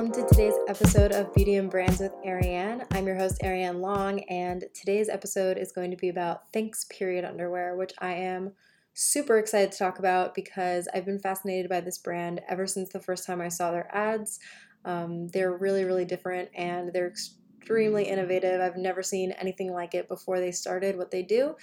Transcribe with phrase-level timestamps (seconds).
[0.00, 2.86] welcome to today's episode of Beauty and Brands with Ariane.
[2.90, 7.22] I'm your host, Ariane Long, and today's episode is going to be about Thinx period
[7.22, 8.52] underwear, which I am
[8.94, 12.98] super excited to talk about because I've been fascinated by this brand ever since the
[12.98, 14.40] first time I saw their ads.
[14.86, 18.62] Um, they're really, really different and they're extremely innovative.
[18.62, 21.56] I've never seen anything like it before they started what they do.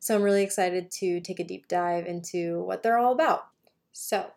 [0.00, 3.46] So I'm really excited to take a deep dive into what they're all about.
[3.92, 4.32] So,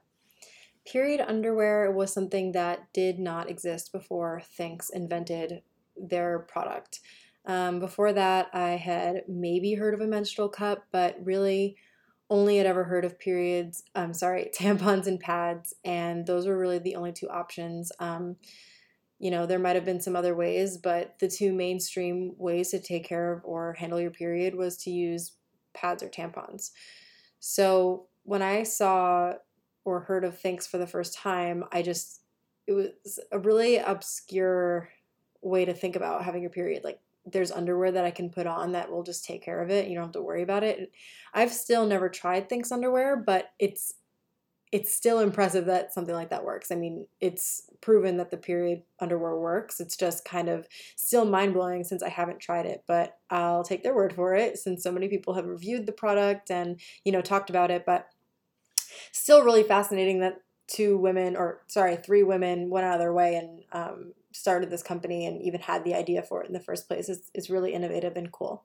[0.91, 5.61] period underwear was something that did not exist before Thinx invented
[5.95, 7.01] their product.
[7.45, 11.77] Um, before that, I had maybe heard of a menstrual cup, but really
[12.29, 16.79] only had ever heard of periods, I'm sorry, tampons and pads, and those were really
[16.79, 17.91] the only two options.
[17.99, 18.35] Um,
[19.19, 22.79] you know, there might have been some other ways, but the two mainstream ways to
[22.79, 25.33] take care of or handle your period was to use
[25.73, 26.71] pads or tampons.
[27.39, 29.33] So when I saw
[29.87, 32.19] or heard of Thinx for the first time, I just,
[32.67, 34.89] it was a really obscure
[35.41, 36.83] way to think about having your period.
[36.83, 39.87] Like, there's underwear that I can put on that will just take care of it.
[39.87, 40.91] You don't have to worry about it.
[41.33, 43.93] I've still never tried Thinx underwear, but it's
[44.73, 46.71] it's still impressive that something like that works.
[46.71, 49.79] I mean, it's proven that the period underwear works.
[49.79, 53.83] It's just kind of still mind blowing since I haven't tried it, but I'll take
[53.83, 57.21] their word for it since so many people have reviewed the product and, you know,
[57.21, 57.85] talked about it.
[57.85, 58.07] But
[59.11, 63.35] still really fascinating that two women, or sorry, three women went out of their way
[63.35, 66.87] and um, started this company and even had the idea for it in the first
[66.87, 68.63] place is, is really innovative and cool.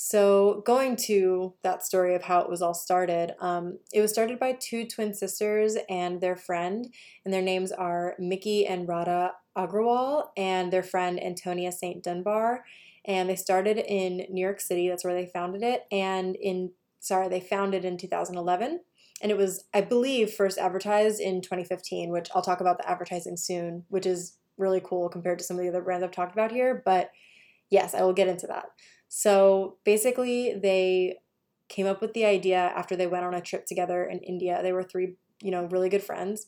[0.00, 4.38] So, going to that story of how it was all started, um, it was started
[4.38, 6.86] by two twin sisters and their friend,
[7.24, 12.00] and their names are Miki and Radha Agrawal, and their friend Antonia St.
[12.00, 12.64] Dunbar.
[13.06, 15.86] And they started in New York City, that's where they founded it.
[15.90, 18.78] And in, sorry, they founded in 2011.
[19.20, 23.36] And it was, I believe, first advertised in 2015, which I'll talk about the advertising
[23.36, 26.52] soon, which is really cool compared to some of the other brands I've talked about
[26.52, 26.82] here.
[26.84, 27.10] But
[27.70, 28.66] yes, I will get into that.
[29.08, 31.18] So basically, they
[31.68, 34.60] came up with the idea after they went on a trip together in India.
[34.62, 36.46] They were three, you know, really good friends,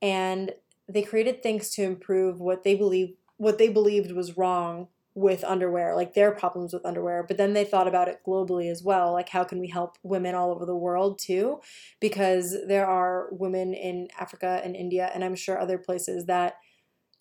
[0.00, 0.52] and
[0.88, 5.96] they created things to improve what they believe what they believed was wrong with underwear,
[5.96, 7.24] like their problems with underwear.
[7.26, 10.36] But then they thought about it globally as well, like how can we help women
[10.36, 11.60] all over the world too?
[12.00, 16.54] Because there are women in Africa and India, and I'm sure other places that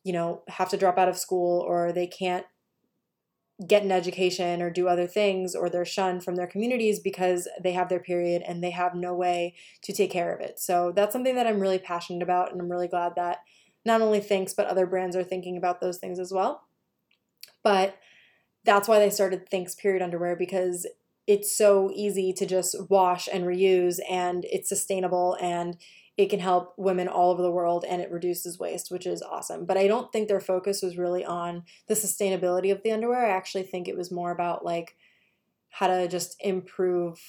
[0.04, 2.46] you know have to drop out of school or they can't
[3.68, 7.72] get an education or do other things or they're shunned from their communities because they
[7.72, 10.60] have their period and they have no way to take care of it.
[10.60, 13.40] So that's something that I'm really passionate about and I'm really glad that
[13.84, 16.67] not only Thinx but other brands are thinking about those things as well.
[17.68, 17.98] But
[18.64, 20.88] that's why they started Thinx period underwear because
[21.28, 25.76] it's so easy to just wash and reuse and it's sustainable and
[26.16, 29.66] it can help women all over the world and it reduces waste, which is awesome.
[29.66, 33.26] But I don't think their focus was really on the sustainability of the underwear.
[33.26, 34.96] I actually think it was more about like
[35.68, 37.20] how to just improve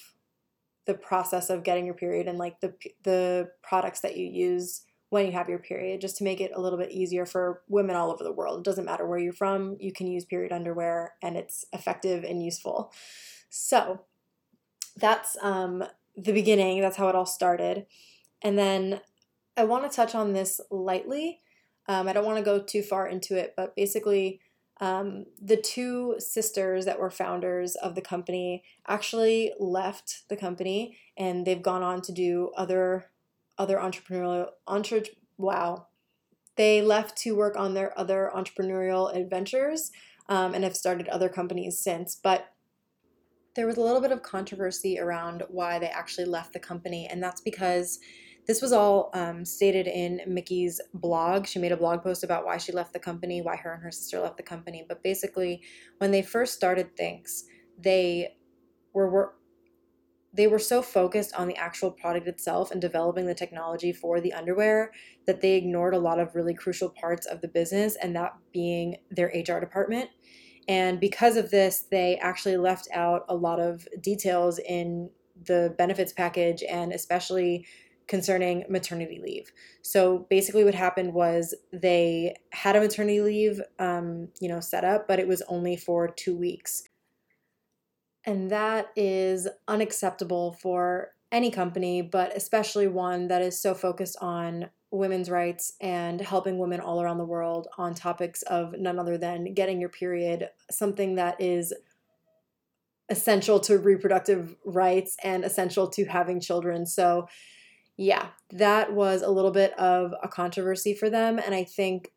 [0.84, 5.26] the process of getting your period and like the the products that you use when
[5.26, 8.10] you have your period just to make it a little bit easier for women all
[8.10, 8.58] over the world.
[8.58, 12.44] It doesn't matter where you're from, you can use period underwear and it's effective and
[12.44, 12.92] useful.
[13.48, 14.02] So,
[14.97, 15.84] that's um
[16.16, 17.86] the beginning, that's how it all started.
[18.42, 19.00] And then
[19.56, 21.41] I want to touch on this lightly.
[21.88, 24.41] Um, I don't want to go too far into it, but basically,
[24.80, 31.44] um, the two sisters that were founders of the company actually left the company and
[31.44, 33.06] they've gone on to do other
[33.58, 35.02] other entrepreneurial entre,
[35.36, 35.86] wow
[36.56, 39.92] they left to work on their other entrepreneurial adventures
[40.28, 42.52] um, and have started other companies since but
[43.56, 47.22] there was a little bit of controversy around why they actually left the company and
[47.22, 47.98] that's because
[48.48, 51.47] this was all um, stated in Miki's blog.
[51.47, 53.91] She made a blog post about why she left the company, why her and her
[53.91, 54.86] sister left the company.
[54.88, 55.60] But basically,
[55.98, 57.42] when they first started Thinx,
[57.78, 58.36] they
[58.94, 59.34] were, were
[60.33, 64.33] they were so focused on the actual product itself and developing the technology for the
[64.33, 64.92] underwear
[65.27, 68.97] that they ignored a lot of really crucial parts of the business, and that being
[69.10, 70.10] their HR department.
[70.69, 75.10] And because of this, they actually left out a lot of details in
[75.47, 77.66] the benefits package and especially
[78.07, 79.53] concerning maternity leave.
[79.83, 85.07] So basically, what happened was they had a maternity leave, um, you know, set up,
[85.07, 86.87] but it was only for two weeks,
[88.28, 94.69] and that is unacceptable for any company, but especially one that is so focused on
[94.91, 99.54] women's rights and helping women all around the world on topics of none other than
[99.54, 101.72] getting your period, something that is
[103.09, 106.84] essential to reproductive rights and essential to having children.
[106.84, 107.28] So
[107.97, 111.39] yeah, that was a little bit of a controversy for them.
[111.39, 112.13] And I think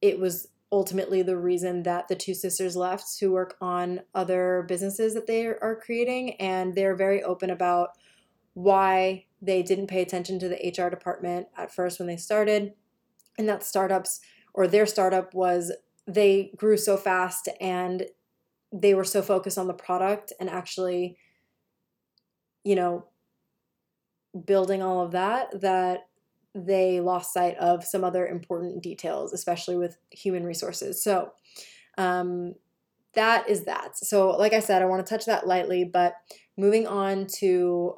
[0.00, 5.14] it was ultimately the reason that the two sisters left to work on other businesses
[5.14, 6.34] that they are creating.
[6.34, 7.90] And they're very open about
[8.54, 12.74] why they didn't pay attention to the HR department at first when they started.
[13.38, 14.20] And that startups
[14.54, 15.72] or their startup was
[16.06, 18.06] they grew so fast and
[18.72, 21.16] they were so focused on the product and actually,
[22.64, 23.06] you know,
[24.44, 26.09] building all of that that
[26.54, 31.02] they lost sight of some other important details, especially with human resources.
[31.02, 31.32] So,
[31.98, 32.54] um,
[33.14, 33.96] that is that.
[33.96, 36.14] So, like I said, I want to touch that lightly, but
[36.56, 37.94] moving on to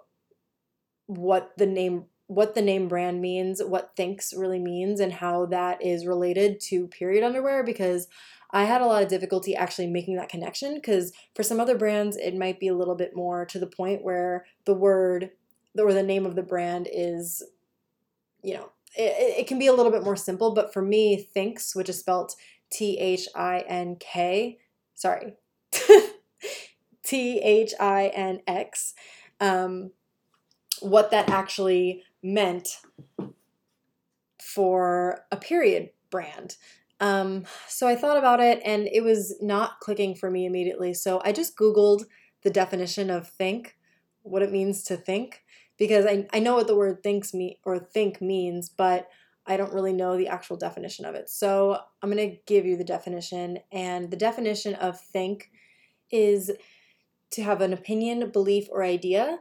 [1.06, 5.84] what the name what the name brand means, what Thinx really means, and how that
[5.84, 8.08] is related to period underwear because
[8.52, 12.16] I had a lot of difficulty actually making that connection because for some other brands,
[12.16, 15.30] it might be a little bit more to the point where the word
[15.78, 17.42] or the name of the brand is,
[18.42, 20.54] you know, it, it can be a little bit more simple.
[20.54, 22.32] But for me, Thinx, which is spelled
[22.70, 24.58] T H I N K,
[24.94, 25.34] sorry,
[27.02, 28.94] T H I N X,
[29.40, 29.90] um,
[30.80, 32.80] what that actually meant
[34.40, 36.56] for a period brand.
[37.00, 40.94] Um, so I thought about it and it was not clicking for me immediately.
[40.94, 42.04] So I just Googled
[42.42, 43.76] the definition of think,
[44.22, 45.42] what it means to think,
[45.78, 49.08] because I, I know what the word thinks me or think means, but
[49.46, 51.28] I don't really know the actual definition of it.
[51.28, 53.58] So I'm going to give you the definition.
[53.72, 55.50] And the definition of think
[56.10, 56.52] is
[57.32, 59.38] to have an opinion, belief, or idea,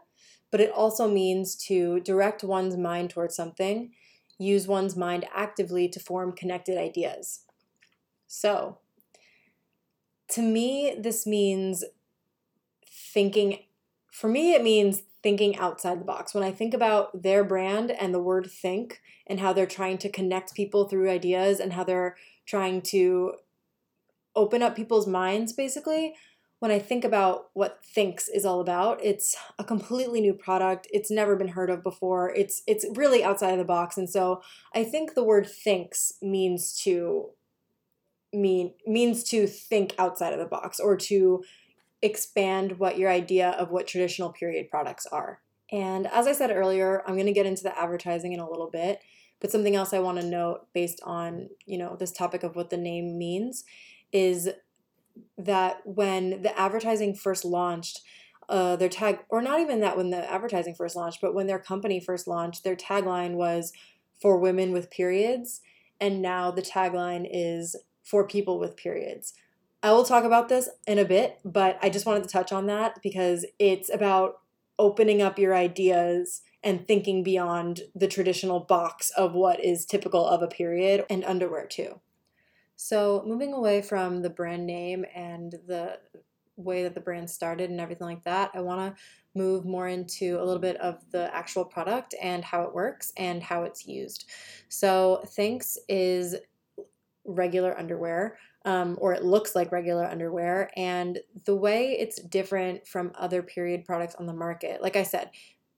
[0.49, 3.91] but it also means to direct one's mind towards something,
[4.37, 7.41] use one's mind actively to form connected ideas.
[8.27, 8.79] So,
[10.29, 11.83] to me, this means
[12.87, 13.59] thinking,
[14.11, 16.33] for me, it means thinking outside the box.
[16.33, 20.09] When I think about their brand and the word think and how they're trying to
[20.09, 22.15] connect people through ideas and how they're
[22.45, 23.33] trying to
[24.35, 26.15] open up people's minds, basically,
[26.59, 30.88] when I think about what Thinx is all about, it's a completely new product.
[30.91, 32.31] It's never been heard of before.
[32.35, 33.97] It's it's really outside of the box.
[33.97, 34.44] And so
[34.74, 37.31] I think the word Thinx means to
[38.31, 41.44] mean means to think outside of the box or to
[42.01, 45.42] expand what your idea of what traditional period products are.
[45.71, 48.69] And as I said earlier, I'm going to get into the advertising in a little
[48.69, 49.01] bit,
[49.39, 52.69] but something else I want to note based on, you know, this topic of what
[52.69, 53.63] the name means
[54.12, 54.50] is
[55.38, 58.01] that when the advertising first launched,
[58.50, 61.59] uh, their tag, or not even that when the advertising first launched, but when their
[61.59, 63.71] company first launched, their tagline was
[64.21, 65.62] for women with periods.
[66.00, 69.33] And now the tagline is for people with periods.
[69.83, 72.67] I will talk about this in a bit, but I just wanted to touch on
[72.67, 74.35] that because it's about
[74.77, 80.43] opening up your ideas and thinking beyond the traditional box of what is typical of
[80.43, 81.99] a period and underwear too.
[82.75, 85.99] So, moving away from the brand name and the
[86.57, 89.01] way that the brand started and everything like that, I want to
[89.35, 93.41] move more into a little bit of the actual product and how it works and
[93.41, 94.29] how it's used.
[94.69, 96.35] So, Thinx is
[97.25, 100.69] regular underwear, um, or it looks like regular underwear.
[100.75, 105.31] And the way it's different from other period products on the market, like I said,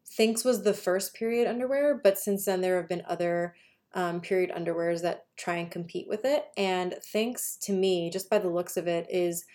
[0.06, 3.56] Thinx was the first period underwear, but since then there have been other
[3.96, 6.46] um, period underwears that try and compete with it.
[6.58, 9.46] And Thinx, to me, just by the looks of it, is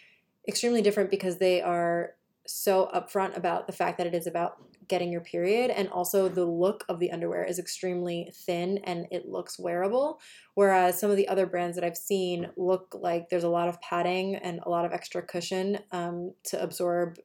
[0.46, 2.14] extremely different because they are
[2.46, 6.44] so upfront about the fact that it is about getting your period and also the
[6.44, 10.20] look of the underwear is extremely thin and it looks wearable
[10.54, 13.80] whereas some of the other brands that i've seen look like there's a lot of
[13.80, 17.18] padding and a lot of extra cushion um, to absorb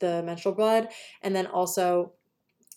[0.00, 0.88] the menstrual blood.
[1.22, 2.12] And then also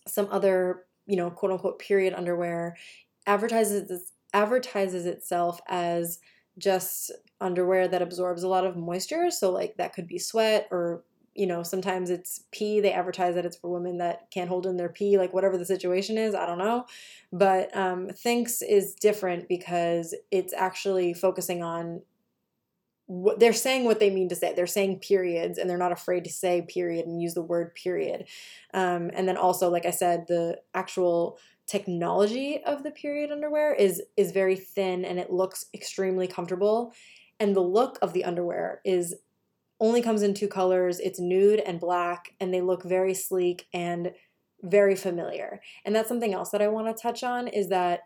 [0.08, 2.78] some other you know quote unquote period underwear
[3.26, 6.20] advertises advertises itself as
[6.58, 9.32] just underwear that absorbs a lot of moisture.
[9.32, 11.04] So like that could be sweat or
[11.36, 12.80] you know, sometimes it's pee.
[12.80, 15.66] They advertise that it's for women that can't hold in their pee, like whatever the
[15.66, 16.36] situation is.
[16.36, 16.86] I don't know.
[17.32, 22.02] But um, Thinx is different because it's actually focusing on
[23.08, 24.54] what they're saying what they mean to say.
[24.54, 28.26] They're saying periods and they're not afraid to say period and use the word period.
[28.74, 34.02] Um, and then also, like I said, the actual technology of the period underwear is
[34.18, 36.94] is very thin and it looks extremely comfortable
[37.40, 39.16] and the look of the underwear is
[39.84, 41.02] only comes in two colors.
[41.02, 44.14] It's nude and black, and they look very sleek and
[44.62, 45.60] very familiar.
[45.84, 48.04] And that's something else that I want to touch on is that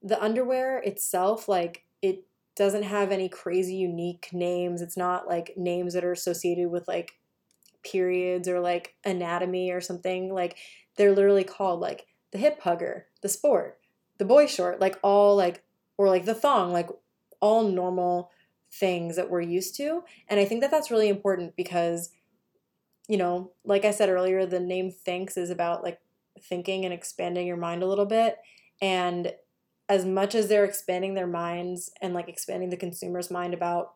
[0.00, 2.22] the underwear itself, like, it
[2.54, 4.80] doesn't have any crazy unique names.
[4.80, 7.18] It's not like names that are associated with like
[7.82, 10.32] periods or like anatomy or something.
[10.32, 10.56] Like,
[10.96, 13.80] they're literally called like the hip hugger, the sport,
[14.18, 15.64] the boy short, like all like,
[15.98, 16.88] or like the thong, like
[17.40, 18.30] all normal
[18.72, 20.02] things that we're used to.
[20.28, 22.10] And I think that that's really important because,
[23.08, 26.00] you know, like I said earlier, the name Thinx is about like
[26.40, 28.36] thinking and expanding your mind a little bit.
[28.80, 29.32] And
[29.88, 33.94] as much as they're expanding their minds and like expanding the consumer's mind about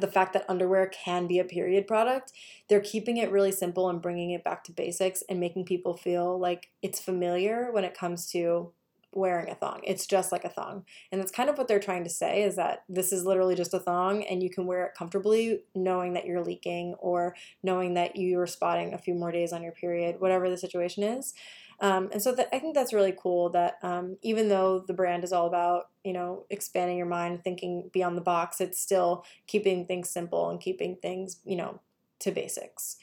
[0.00, 2.32] the fact that underwear can be a period product,
[2.68, 6.38] they're keeping it really simple and bringing it back to basics and making people feel
[6.38, 8.72] like it's familiar when it comes to
[9.16, 9.80] wearing a thong.
[9.84, 10.84] It's just like a thong.
[11.10, 13.74] And that's kind of what they're trying to say is that this is literally just
[13.74, 18.16] a thong and you can wear it comfortably knowing that you're leaking or knowing that
[18.16, 21.34] you're spotting a few more days on your period, whatever the situation is.
[21.80, 25.32] Um, and so I think that's really cool that um, even though the brand is
[25.32, 30.08] all about, you know, expanding your mind, thinking beyond the box, it's still keeping things
[30.08, 31.80] simple and keeping things, you know,
[32.20, 32.96] to basics.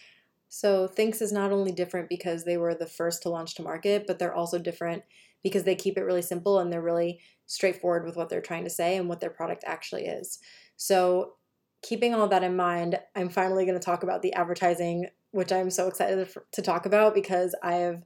[0.50, 4.06] So Thinx is not only different because they were the first to launch to market,
[4.06, 5.04] but they're also different
[5.44, 8.70] because they keep it really simple and they're really straightforward with what they're trying to
[8.70, 10.40] say and what their product actually is.
[10.78, 11.34] So
[11.82, 15.70] keeping all that in mind, I'm finally going to talk about the advertising, which I'm
[15.70, 18.04] so excited to talk about because I have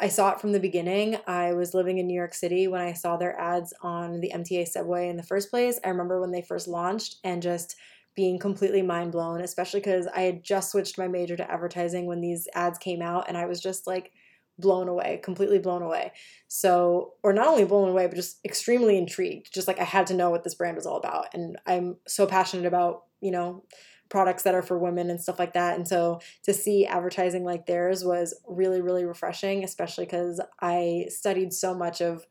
[0.00, 1.18] I saw it from the beginning.
[1.28, 4.66] I was living in New York City when I saw their ads on the MTA
[4.66, 5.78] subway in the first place.
[5.84, 7.76] I remember when they first launched and just
[8.16, 12.20] being completely mind blown, especially because I had just switched my major to advertising when
[12.20, 14.10] these ads came out, and I was just like
[14.58, 16.12] blown away, completely blown away.
[16.48, 19.52] So, or not only blown away, but just extremely intrigued.
[19.52, 21.34] Just like I had to know what this brand was all about.
[21.34, 23.64] And I'm so passionate about, you know,
[24.08, 25.76] products that are for women and stuff like that.
[25.76, 31.52] And so to see advertising like theirs was really, really refreshing, especially because I studied
[31.52, 32.26] so much of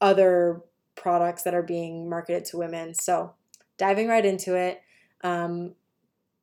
[0.00, 0.62] other
[0.96, 2.94] products that are being marketed to women.
[2.94, 3.34] So
[3.76, 4.80] diving right into it.
[5.22, 5.74] Um,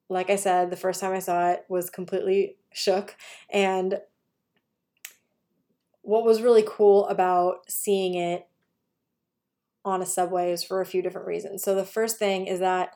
[0.10, 3.16] like I said, the first time I saw it was completely shook.
[3.50, 4.00] And
[6.08, 8.48] what was really cool about seeing it
[9.84, 11.62] on a subway is for a few different reasons.
[11.62, 12.92] So the first thing is that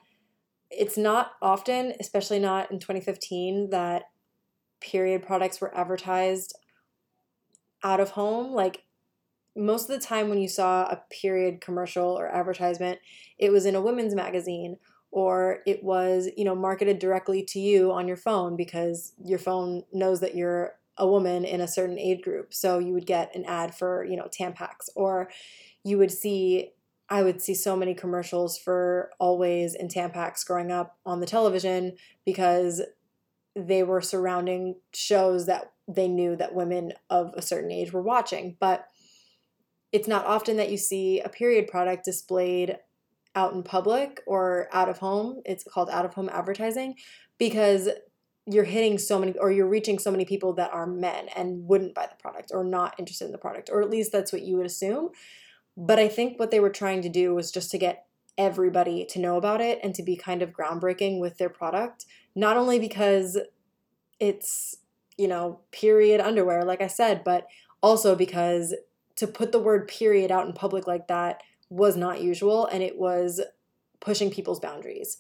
[0.69, 4.03] it's not often, especially not in 2015, that
[4.79, 6.57] period products were advertised
[7.83, 8.53] out of home.
[8.53, 8.83] Like
[9.57, 12.99] most of the time, when you saw a period commercial or advertisement,
[13.37, 14.77] it was in a women's magazine
[15.11, 19.83] or it was, you know, marketed directly to you on your phone because your phone
[19.91, 22.53] knows that you're a woman in a certain age group.
[22.53, 25.29] So you would get an ad for, you know, Tampax or
[25.83, 26.71] you would see
[27.09, 31.97] I would see so many commercials for Always and Tampax growing up on the television
[32.25, 32.81] because
[33.53, 38.55] they were surrounding shows that they knew that women of a certain age were watching.
[38.61, 38.85] But
[39.91, 42.77] it's not often that you see a period product displayed
[43.35, 45.41] out in public or out of home.
[45.45, 46.95] It's called out of home advertising
[47.37, 47.89] because
[48.45, 51.93] you're hitting so many or you're reaching so many people that are men and wouldn't
[51.93, 54.57] buy the product or not interested in the product or at least that's what you
[54.57, 55.09] would assume.
[55.77, 58.05] But I think what they were trying to do was just to get
[58.37, 62.05] everybody to know about it and to be kind of groundbreaking with their product,
[62.35, 63.37] not only because
[64.19, 64.77] it's,
[65.17, 67.47] you know, period underwear, like I said, but
[67.81, 68.73] also because
[69.15, 72.97] to put the word period out in public like that was not usual and it
[72.97, 73.41] was
[73.99, 75.17] pushing people's boundaries,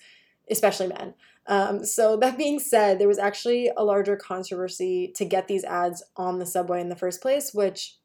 [0.51, 1.13] especially men.
[1.47, 6.03] Um, so, that being said, there was actually a larger controversy to get these ads
[6.15, 7.97] on the subway in the first place, which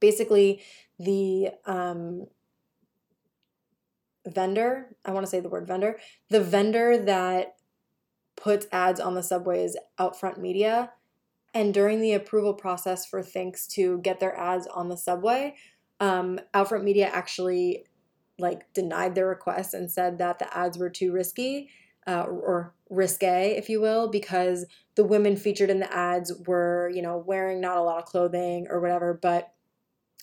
[0.00, 0.62] basically
[0.98, 2.26] the um,
[4.26, 5.98] vendor, I want to say the word vendor,
[6.30, 7.56] the vendor that
[8.36, 10.92] puts ads on the subways Outfront Media.
[11.54, 15.54] And during the approval process for Thinx to get their ads on the subway,
[16.00, 17.86] um, Outfront Media actually
[18.38, 21.70] like denied their request and said that the ads were too risky
[22.06, 24.64] uh, or risque, if you will, because
[24.94, 28.66] the women featured in the ads were, you know, wearing not a lot of clothing
[28.70, 29.52] or whatever, but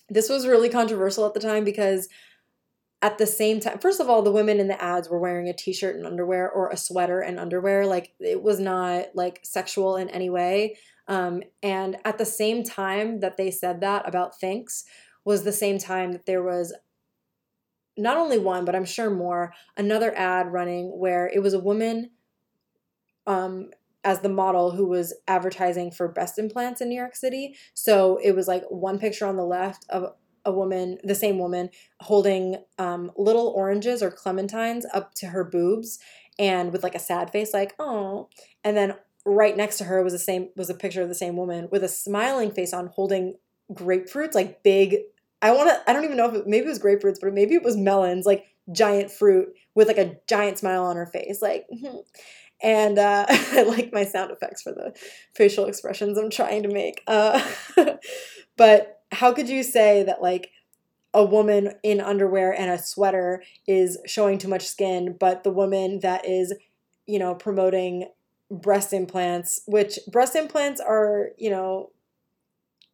[0.08, 2.08] this was really controversial at the time because
[3.02, 5.52] at the same time, first of all, the women in the ads were wearing a
[5.52, 7.86] t-shirt and underwear or a sweater and underwear.
[7.86, 10.78] Like it was not like sexual in any way.
[11.06, 14.84] Um, and at the same time that they said that about Thinx
[15.22, 16.74] was the same time that there was
[17.96, 22.10] not only one, but I'm sure more, another ad running where it was a woman
[23.26, 23.70] um,
[24.02, 27.56] as the model who was advertising for breast implants in New York City.
[27.72, 30.12] So it was like one picture on the left of
[30.44, 31.70] a woman, the same woman,
[32.00, 35.98] holding um, little oranges or clementines up to her boobs
[36.38, 38.28] and with like a sad face, like, oh.
[38.62, 41.36] And then right next to her was the same was a picture of the same
[41.36, 43.36] woman with a smiling face on holding
[43.72, 44.98] grapefruits, like big
[45.44, 47.54] I want to I don't even know if it, maybe it was grapefruits, but maybe
[47.54, 51.42] it was melons, like giant fruit with like a giant smile on her face.
[51.42, 51.66] Like
[52.62, 54.96] and uh, I like my sound effects for the
[55.34, 57.02] facial expressions I'm trying to make.
[57.06, 57.46] Uh,
[58.56, 60.50] but how could you say that like
[61.12, 66.00] a woman in underwear and a sweater is showing too much skin, but the woman
[66.00, 66.54] that is,
[67.06, 68.08] you know, promoting
[68.50, 71.90] breast implants, which breast implants are, you know,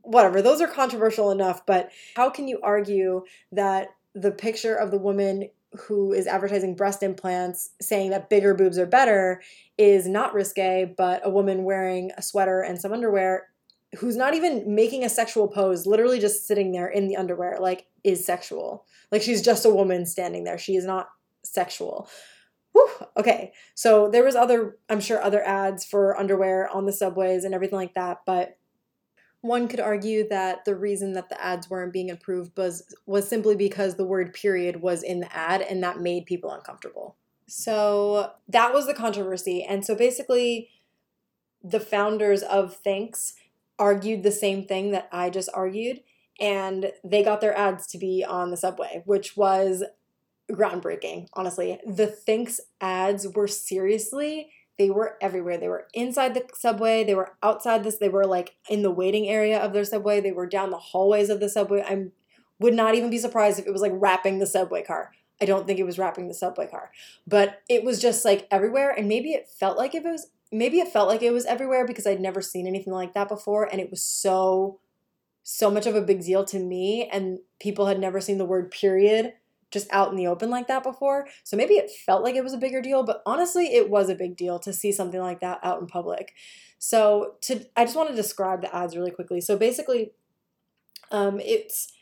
[0.02, 4.98] whatever, those are controversial enough, but how can you argue that the picture of the
[4.98, 5.48] woman
[5.86, 9.40] who is advertising breast implants saying that bigger boobs are better
[9.78, 13.46] is not risque, but a woman wearing a sweater and some underwear
[13.98, 17.86] who's not even making a sexual pose, literally just sitting there in the underwear, like
[18.04, 18.84] is sexual.
[19.10, 20.58] Like she's just a woman standing there.
[20.58, 21.08] She is not
[21.44, 22.08] sexual.
[22.72, 23.52] Whew, okay.
[23.74, 27.78] So there was other, I'm sure, other ads for underwear on the subways and everything
[27.78, 28.58] like that, but
[29.42, 33.56] one could argue that the reason that the ads weren't being approved was was simply
[33.56, 37.16] because the word period was in the ad and that made people uncomfortable.
[37.46, 39.64] So that was the controversy.
[39.64, 40.68] And so basically
[41.64, 43.34] the founders of Thinx
[43.78, 46.02] argued the same thing that I just argued
[46.38, 49.82] and they got their ads to be on the subway, which was
[50.50, 51.78] groundbreaking, honestly.
[51.86, 54.50] The Thinx ads were seriously
[54.80, 55.58] they were everywhere.
[55.58, 59.28] They were inside the subway, they were outside this, they were like in the waiting
[59.28, 61.82] area of their subway, they were down the hallways of the subway.
[61.82, 62.06] I
[62.58, 65.12] would not even be surprised if it was like wrapping the subway car.
[65.38, 66.92] I don't think it was wrapping the subway car,
[67.26, 68.90] but it was just like everywhere.
[68.90, 72.06] And maybe it felt like it was, maybe it felt like it was everywhere because
[72.06, 73.64] I'd never seen anything like that before.
[73.64, 74.80] And it was so,
[75.42, 77.06] so much of a big deal to me.
[77.12, 79.34] And people had never seen the word period
[79.70, 81.28] just out in the open like that before.
[81.44, 84.14] So maybe it felt like it was a bigger deal, but honestly, it was a
[84.14, 86.34] big deal to see something like that out in public.
[86.78, 89.40] So to I just want to describe the ads really quickly.
[89.40, 90.12] So basically,
[91.10, 91.92] um, it's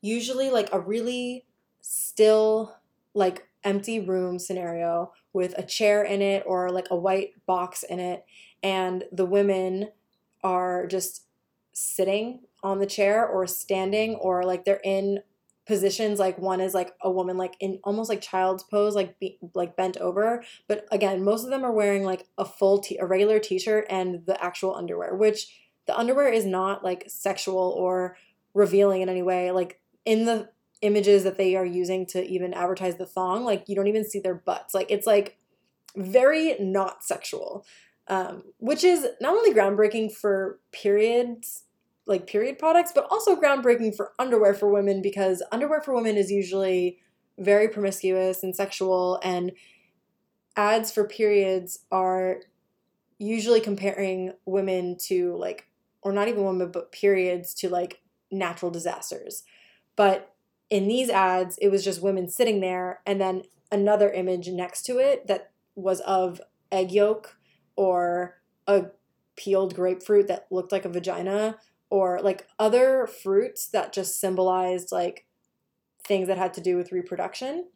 [0.00, 1.44] usually like a really
[1.80, 2.76] still,
[3.14, 7.98] like empty room scenario with a chair in it or like a white box in
[7.98, 8.24] it,
[8.62, 9.90] and the women
[10.42, 11.24] are just
[11.72, 15.20] sitting on the chair or standing or like they're in
[15.66, 19.38] positions like one is like a woman like in almost like child's pose like be,
[19.54, 23.06] like bent over but again most of them are wearing like a full t- a
[23.06, 28.16] regular t-shirt and the actual underwear which the underwear is not like sexual or
[28.54, 30.48] revealing in any way like in the
[30.82, 34.20] images that they are using to even advertise the thong like you don't even see
[34.20, 35.36] their butts like it's like
[35.96, 37.66] very not sexual
[38.08, 41.64] um, which is not only groundbreaking for periods
[42.06, 46.30] like period products, but also groundbreaking for underwear for women because underwear for women is
[46.30, 46.98] usually
[47.38, 49.52] very promiscuous and sexual, and
[50.56, 52.40] ads for periods are
[53.18, 55.66] usually comparing women to like,
[56.02, 59.42] or not even women, but periods to like natural disasters.
[59.96, 60.34] But
[60.70, 63.42] in these ads, it was just women sitting there, and then
[63.72, 66.40] another image next to it that was of
[66.70, 67.36] egg yolk
[67.74, 68.86] or a
[69.36, 71.58] peeled grapefruit that looked like a vagina
[71.90, 75.26] or like other fruits that just symbolized like
[76.04, 77.66] things that had to do with reproduction.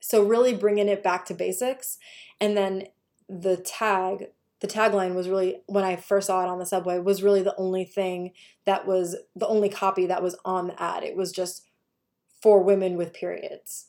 [0.00, 1.98] So really bringing it back to basics
[2.40, 2.88] and then
[3.28, 4.28] the tag
[4.60, 7.54] the tagline was really when I first saw it on the subway was really the
[7.56, 8.32] only thing
[8.64, 11.04] that was the only copy that was on the ad.
[11.04, 11.64] It was just
[12.42, 13.86] for women with periods.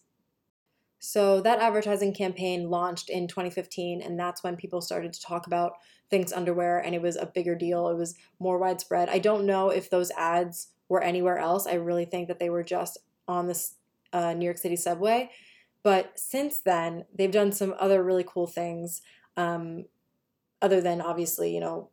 [1.00, 5.74] So that advertising campaign launched in 2015, and that's when people started to talk about
[6.12, 7.88] Thinx underwear, and it was a bigger deal.
[7.88, 9.10] It was more widespread.
[9.10, 11.68] I don't know if those ads were anywhere else.
[11.68, 13.76] I really think that they were just on this
[14.12, 15.30] uh, New York City subway.
[15.84, 19.02] But since then, they've done some other really cool things,
[19.38, 19.86] um,
[20.62, 21.90] other than obviously, you know,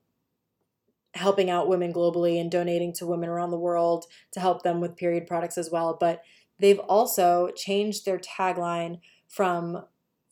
[1.15, 4.97] helping out women globally and donating to women around the world to help them with
[4.97, 5.97] period products as well.
[5.99, 6.23] But
[6.59, 9.85] They've also changed their tagline from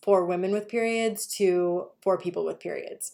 [0.03, 3.13] for women with periods to for people with periods.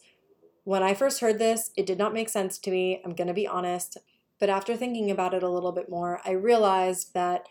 [0.65, 3.35] When I first heard this, it did not make sense to me, I'm going to
[3.35, 3.97] be honest,
[4.39, 7.47] but after thinking about it a little bit more, I realized that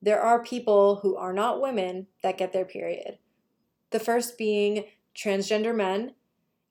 [0.00, 3.18] there are people who are not women that get their period.
[3.90, 4.84] The first being
[5.16, 6.14] transgender men,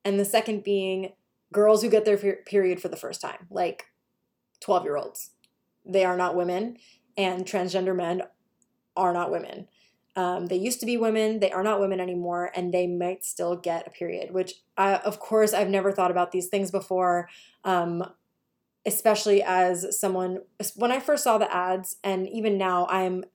[0.06, 1.14] and the second being
[1.52, 3.88] girls who get their period for the first time, like
[4.62, 5.32] 12 year olds.
[5.86, 6.78] They are not women
[7.18, 8.22] and transgender men
[8.96, 9.68] are not women.
[10.16, 13.56] Um, they used to be women, they are not women anymore, and they might still
[13.56, 17.30] get a period, which, I, of course, I've never thought about these things before,
[17.64, 18.04] um,
[18.86, 20.40] especially as someone,
[20.76, 23.26] when I first saw the ads, and even now, I'm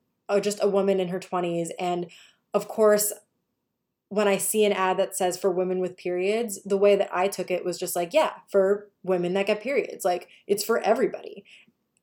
[0.41, 2.07] just a woman in her 20s, and
[2.53, 3.13] of course,
[4.09, 7.29] when I see an ad that says for women with periods, the way that I
[7.29, 10.05] took it was just like, yeah, for women that get periods.
[10.05, 11.45] Like, it's for everybody.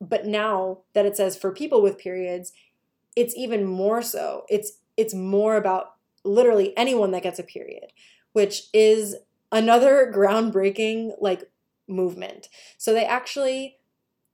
[0.00, 2.52] But now that it says for people with periods,
[3.16, 4.44] it's even more so.
[4.48, 7.92] It's it's more about literally anyone that gets a period,
[8.32, 9.16] which is
[9.52, 11.50] another groundbreaking like
[11.88, 12.48] movement.
[12.78, 13.76] So they actually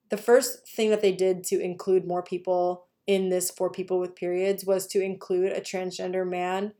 [0.08, 4.16] the first thing that they did to include more people in this for people with
[4.16, 6.72] periods was to include a transgender man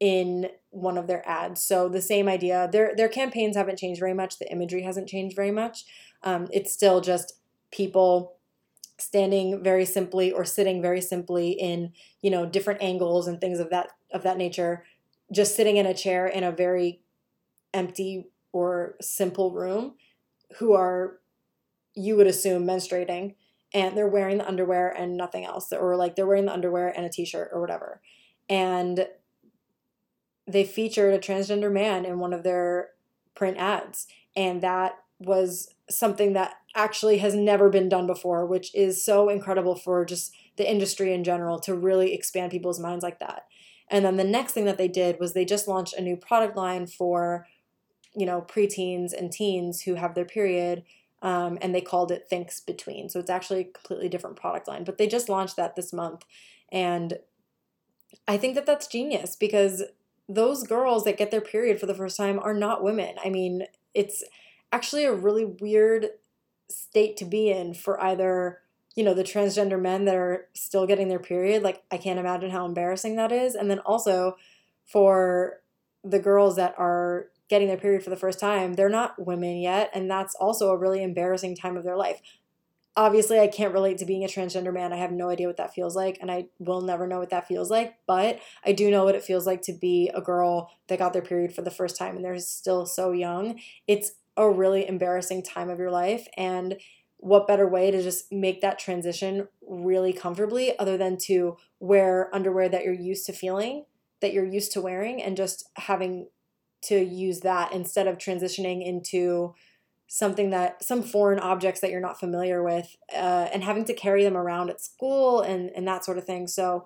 [0.00, 1.62] in one of their ads.
[1.62, 2.68] So the same idea.
[2.70, 4.38] Their their campaigns haven't changed very much.
[4.38, 5.84] The imagery hasn't changed very much.
[6.22, 7.34] Um, it's still just
[7.70, 8.38] people
[8.98, 13.70] standing very simply or sitting very simply in you know different angles and things of
[13.70, 14.84] that of that nature
[15.32, 17.00] just sitting in a chair in a very
[17.72, 19.94] empty or simple room
[20.58, 21.20] who are
[21.94, 23.34] you would assume menstruating
[23.72, 27.06] and they're wearing the underwear and nothing else or like they're wearing the underwear and
[27.06, 28.00] a t-shirt or whatever
[28.48, 29.06] and
[30.48, 32.90] they featured a transgender man in one of their
[33.34, 39.04] print ads and that was something that actually has never been done before which is
[39.04, 43.46] so incredible for just the industry in general to really expand people's minds like that.
[43.90, 46.56] And then the next thing that they did was they just launched a new product
[46.56, 47.46] line for
[48.14, 50.82] you know preteens and teens who have their period
[51.22, 53.08] um, and they called it Thinx between.
[53.08, 56.24] So it's actually a completely different product line but they just launched that this month
[56.70, 57.18] and
[58.26, 59.82] i think that that's genius because
[60.28, 63.16] those girls that get their period for the first time are not women.
[63.24, 63.64] I mean
[63.94, 64.22] it's
[64.72, 66.08] actually a really weird
[66.70, 68.60] state to be in for either
[68.94, 71.62] you know the transgender men that are still getting their period.
[71.62, 73.54] Like i can't imagine how embarrassing that is.
[73.54, 74.36] And then also
[74.86, 75.60] for
[76.04, 79.90] the girls that are getting their period for the first time, they're not women yet,
[79.94, 82.20] and that's also a really embarrassing time of their life.
[82.96, 84.92] Obviously, I can't relate to being a transgender man.
[84.92, 87.46] I have no idea what that feels like, and I will never know what that
[87.46, 90.98] feels like, but I do know what it feels like to be a girl that
[90.98, 93.60] got their period for the first time and they're still so young.
[93.86, 96.76] It's a really embarrassing time of your life, and
[97.18, 102.68] what better way to just make that transition really comfortably other than to wear underwear
[102.68, 103.84] that you're used to feeling,
[104.20, 106.28] that you're used to wearing, and just having
[106.82, 109.52] to use that instead of transitioning into
[110.08, 114.24] something that some foreign objects that you're not familiar with uh, and having to carry
[114.24, 116.46] them around at school and, and that sort of thing.
[116.46, 116.84] So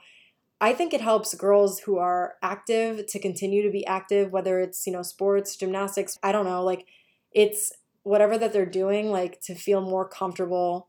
[0.60, 4.86] i think it helps girls who are active to continue to be active whether it's
[4.86, 6.86] you know sports gymnastics i don't know like
[7.32, 10.88] it's whatever that they're doing like to feel more comfortable.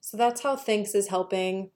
[0.00, 1.70] So that's how Thinx is helping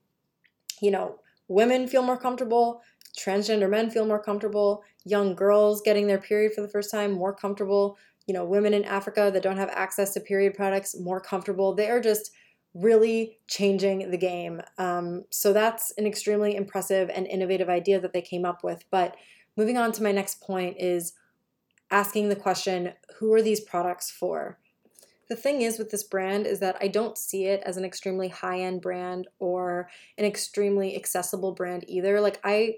[0.81, 2.81] you know women feel more comfortable
[3.17, 7.33] transgender men feel more comfortable, young girls getting their period for the first time more
[7.33, 11.73] comfortable, you know, women in Africa that don't have access to period products more comfortable.
[11.73, 12.31] They are just
[12.73, 14.61] really changing the game.
[14.77, 18.83] Um, so that's an extremely impressive and innovative idea that they came up with.
[18.91, 19.15] But
[19.55, 21.13] moving on to my next point is
[21.89, 24.59] asking the question who are these products for?
[25.29, 28.27] The thing is with this brand is that I don't see it as an extremely
[28.27, 32.21] high end brand or an extremely accessible brand either.
[32.21, 32.77] Like, I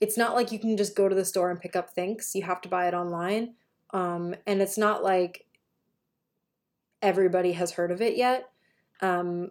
[0.00, 2.32] it's not like you can just go to the store and pick up things.
[2.34, 3.54] You have to buy it online.
[3.92, 5.46] Um, and it's not like
[7.02, 8.48] everybody has heard of it yet.
[9.00, 9.50] Um,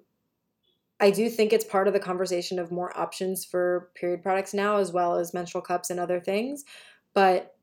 [0.99, 4.77] I do think it's part of the conversation of more options for period products now,
[4.77, 6.63] as well as menstrual cups and other things.
[7.13, 7.56] But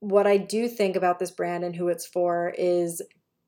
[0.00, 3.00] what I do think about this brand and who it's for is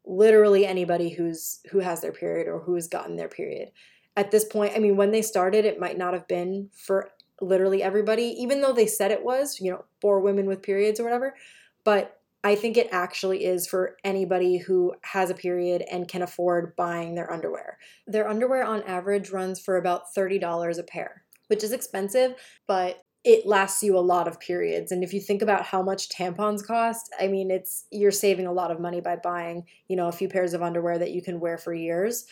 [0.07, 3.71] literally anybody who's who has their period or who has gotten their period.
[4.17, 7.83] At this point, I mean, when they started, it might not have been for literally
[7.83, 11.35] everybody, even though they said it was, you know, for women with periods or whatever.
[11.83, 16.77] But I think it actually is for anybody who has a period and can afford
[16.77, 17.79] buying their underwear.
[18.07, 22.35] Their underwear on average runs for about $30 a pair, which is expensive,
[22.67, 24.93] but it lasts you a lot of periods.
[24.93, 28.53] And if you think about how much tampons cost, I mean, it's you're saving a
[28.53, 31.41] lot of money by buying, you know, a few pairs of underwear that you can
[31.41, 32.27] wear for years.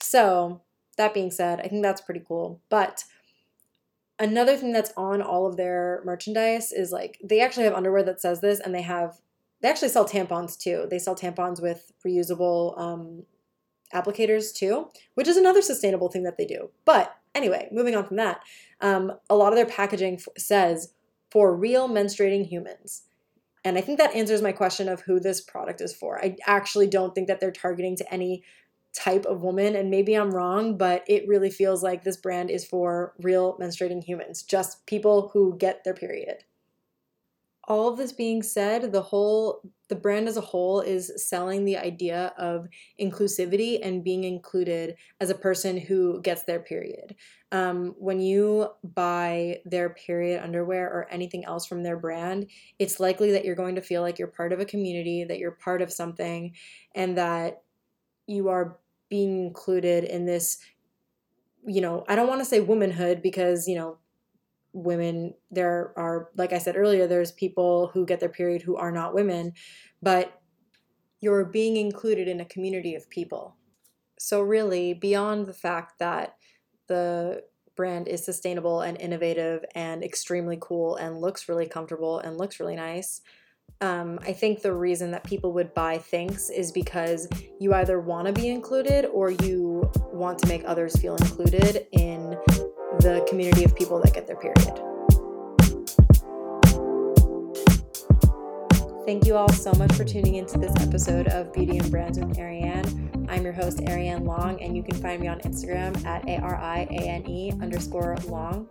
[0.00, 0.62] So,
[0.96, 2.62] that being said, I think that's pretty cool.
[2.70, 3.04] But
[4.18, 8.20] another thing that's on all of their merchandise is like they actually have underwear that
[8.20, 9.20] says this and they have
[9.60, 10.86] they actually sell tampons too.
[10.90, 13.24] They sell tampons with reusable um,
[13.94, 16.70] applicators too which is another sustainable thing that they do.
[16.84, 18.40] But anyway moving on from that
[18.80, 20.92] um, a lot of their packaging f- says
[21.30, 23.02] for real menstruating humans.
[23.64, 26.22] And i think that answers my question of who this product is for.
[26.22, 28.42] I actually don't think that they're targeting to any
[28.94, 32.64] type of woman and maybe I'm wrong but it really feels like this brand is
[32.64, 36.44] for real menstruating humans just people who get their period
[37.68, 41.76] all of this being said the whole the brand as a whole is selling the
[41.76, 42.66] idea of
[43.00, 47.14] inclusivity and being included as a person who gets their period.
[47.52, 52.46] Um, when you buy their period underwear or anything else from their brand
[52.78, 55.52] it's likely that you're going to feel like you're part of a community that you're
[55.52, 56.52] part of something
[56.94, 57.62] and that
[58.26, 58.76] you are
[59.08, 60.58] being included in this
[61.66, 63.96] you know i don't want to say womanhood because you know
[64.82, 68.92] women there are like i said earlier there's people who get their period who are
[68.92, 69.52] not women
[70.02, 70.38] but
[71.20, 73.56] you're being included in a community of people.
[74.18, 76.36] So, really, beyond the fact that
[76.86, 77.42] the
[77.76, 82.74] brand is sustainable and innovative and extremely cool and looks really comfortable and looks really
[82.74, 83.20] nice,
[83.80, 87.28] um, I think the reason that people would buy Thinx is because
[87.60, 92.36] you either want to be included or you want to make others feel included in
[93.00, 94.80] the community of people that get their period.
[99.06, 102.38] Thank you all so much for tuning into this episode of Beauty and Brands with
[102.38, 103.26] Ariane.
[103.30, 108.16] I'm your host, Ariane Long, and you can find me on Instagram at A-R-I-A-N-E underscore
[108.26, 108.68] long.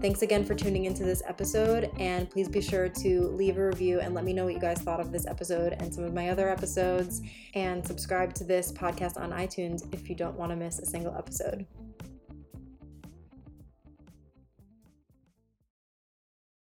[0.00, 4.00] Thanks again for tuning into this episode, and please be sure to leave a review
[4.00, 6.30] and let me know what you guys thought of this episode and some of my
[6.30, 7.22] other episodes,
[7.54, 11.14] and subscribe to this podcast on iTunes if you don't want to miss a single
[11.16, 11.66] episode.